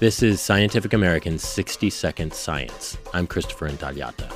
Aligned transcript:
This 0.00 0.22
is 0.22 0.40
Scientific 0.40 0.94
American's 0.94 1.46
60 1.46 1.90
Second 1.90 2.32
Science. 2.32 2.96
I'm 3.12 3.26
Christopher 3.26 3.68
Intagliata. 3.68 4.32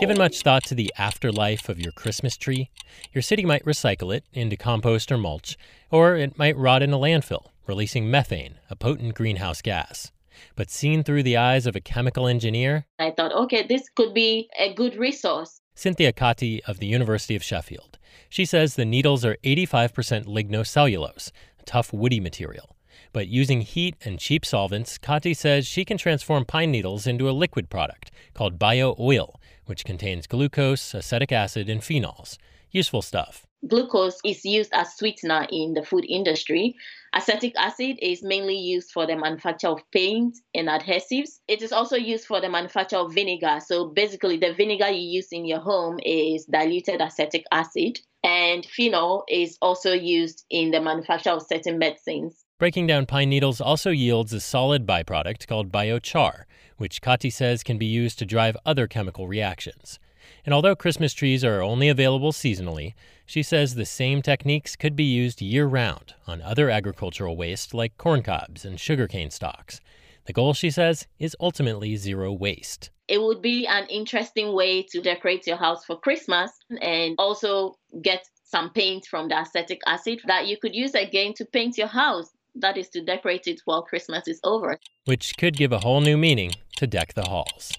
Given 0.00 0.16
much 0.16 0.40
thought 0.40 0.64
to 0.64 0.74
the 0.74 0.90
afterlife 0.96 1.68
of 1.68 1.78
your 1.78 1.92
Christmas 1.92 2.38
tree, 2.38 2.70
your 3.12 3.20
city 3.20 3.44
might 3.44 3.62
recycle 3.66 4.16
it 4.16 4.24
into 4.32 4.56
compost 4.56 5.12
or 5.12 5.18
mulch, 5.18 5.58
or 5.90 6.16
it 6.16 6.38
might 6.38 6.56
rot 6.56 6.82
in 6.82 6.94
a 6.94 6.98
landfill, 6.98 7.48
releasing 7.66 8.10
methane, 8.10 8.54
a 8.70 8.74
potent 8.74 9.12
greenhouse 9.14 9.60
gas. 9.60 10.12
But 10.56 10.70
seen 10.70 11.04
through 11.04 11.24
the 11.24 11.36
eyes 11.36 11.66
of 11.66 11.76
a 11.76 11.80
chemical 11.82 12.26
engineer, 12.26 12.86
I 12.98 13.10
thought, 13.10 13.34
okay, 13.34 13.66
this 13.66 13.90
could 13.94 14.14
be 14.14 14.48
a 14.58 14.72
good 14.72 14.96
resource. 14.96 15.60
Cynthia 15.74 16.14
Kartey 16.14 16.60
of 16.66 16.78
the 16.78 16.86
University 16.86 17.36
of 17.36 17.44
Sheffield. 17.44 17.98
She 18.30 18.46
says 18.46 18.76
the 18.76 18.86
needles 18.86 19.26
are 19.26 19.36
85% 19.44 20.24
lignocellulose, 20.24 21.32
a 21.58 21.62
tough 21.64 21.92
woody 21.92 22.18
material. 22.18 22.74
But 23.12 23.28
using 23.28 23.62
heat 23.62 23.96
and 24.04 24.18
cheap 24.18 24.44
solvents, 24.44 24.98
Kartey 24.98 25.36
says 25.36 25.66
she 25.66 25.84
can 25.84 25.98
transform 25.98 26.44
pine 26.44 26.70
needles 26.70 27.06
into 27.06 27.28
a 27.28 27.32
liquid 27.32 27.70
product 27.70 28.10
called 28.34 28.58
bio 28.58 28.94
oil, 28.98 29.40
which 29.66 29.84
contains 29.84 30.26
glucose, 30.26 30.94
acetic 30.94 31.32
acid, 31.32 31.68
and 31.68 31.80
phenols. 31.80 32.36
Useful 32.70 33.02
stuff. 33.02 33.46
Glucose 33.68 34.20
is 34.24 34.44
used 34.44 34.70
as 34.72 34.96
sweetener 34.96 35.46
in 35.50 35.74
the 35.74 35.84
food 35.84 36.06
industry. 36.08 36.74
Acetic 37.12 37.52
acid 37.58 37.98
is 38.00 38.22
mainly 38.22 38.56
used 38.56 38.90
for 38.90 39.06
the 39.06 39.16
manufacture 39.16 39.68
of 39.68 39.82
paint 39.90 40.38
and 40.54 40.68
adhesives. 40.68 41.40
It 41.46 41.60
is 41.60 41.70
also 41.70 41.96
used 41.96 42.24
for 42.24 42.40
the 42.40 42.48
manufacture 42.48 42.96
of 42.96 43.12
vinegar. 43.12 43.58
So 43.64 43.86
basically, 43.86 44.38
the 44.38 44.54
vinegar 44.54 44.88
you 44.88 45.16
use 45.18 45.28
in 45.30 45.44
your 45.44 45.60
home 45.60 45.98
is 46.02 46.46
diluted 46.46 47.02
acetic 47.02 47.44
acid, 47.52 48.00
and 48.22 48.64
phenol 48.66 49.24
is 49.28 49.56
also 49.62 49.92
used 49.92 50.44
in 50.50 50.70
the 50.70 50.80
manufacture 50.80 51.30
of 51.30 51.42
certain 51.42 51.78
medicines. 51.78 52.44
Breaking 52.58 52.86
down 52.86 53.06
pine 53.06 53.30
needles 53.30 53.60
also 53.60 53.90
yields 53.90 54.32
a 54.32 54.40
solid 54.40 54.86
byproduct 54.86 55.46
called 55.46 55.72
biochar, 55.72 56.44
which 56.76 57.00
Kartey 57.00 57.32
says 57.32 57.62
can 57.62 57.78
be 57.78 57.86
used 57.86 58.18
to 58.18 58.26
drive 58.26 58.56
other 58.66 58.86
chemical 58.86 59.26
reactions. 59.26 59.98
And 60.44 60.54
although 60.54 60.76
Christmas 60.76 61.12
trees 61.12 61.44
are 61.44 61.62
only 61.62 61.88
available 61.88 62.32
seasonally, 62.32 62.94
she 63.24 63.42
says 63.42 63.74
the 63.74 63.86
same 63.86 64.22
techniques 64.22 64.76
could 64.76 64.94
be 64.94 65.04
used 65.04 65.40
year 65.40 65.66
round 65.66 66.14
on 66.26 66.42
other 66.42 66.68
agricultural 66.68 67.36
waste 67.36 67.72
like 67.72 67.96
corn 67.96 68.22
cobs 68.22 68.64
and 68.64 68.78
sugarcane 68.78 69.30
stalks. 69.30 69.80
The 70.26 70.32
goal, 70.32 70.54
she 70.54 70.70
says, 70.70 71.06
is 71.18 71.36
ultimately 71.40 71.96
zero 71.96 72.32
waste. 72.32 72.90
It 73.08 73.20
would 73.20 73.42
be 73.42 73.66
an 73.66 73.86
interesting 73.88 74.54
way 74.54 74.84
to 74.90 75.00
decorate 75.00 75.46
your 75.46 75.56
house 75.56 75.84
for 75.84 75.98
Christmas 75.98 76.52
and 76.80 77.16
also 77.18 77.74
get 78.02 78.24
some 78.44 78.70
paint 78.70 79.06
from 79.06 79.28
the 79.28 79.40
acetic 79.40 79.80
acid 79.86 80.20
that 80.26 80.46
you 80.46 80.56
could 80.58 80.74
use 80.74 80.94
again 80.94 81.34
to 81.34 81.44
paint 81.44 81.78
your 81.78 81.88
house. 81.88 82.30
That 82.54 82.76
is 82.76 82.88
to 82.90 83.02
decorate 83.02 83.46
it 83.46 83.60
while 83.64 83.82
Christmas 83.82 84.26
is 84.26 84.40
over. 84.44 84.78
Which 85.04 85.36
could 85.36 85.56
give 85.56 85.72
a 85.72 85.78
whole 85.78 86.00
new 86.00 86.16
meaning 86.16 86.52
to 86.76 86.86
deck 86.86 87.14
the 87.14 87.22
halls. 87.22 87.72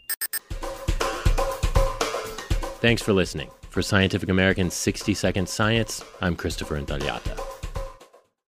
Thanks 2.80 3.02
for 3.02 3.14
listening. 3.14 3.50
For 3.70 3.82
Scientific 3.82 4.30
American's 4.30 4.74
60 4.74 5.14
Second 5.14 5.48
Science, 5.48 6.04
I'm 6.20 6.36
Christopher 6.36 6.80
Intagliata. 6.80 7.51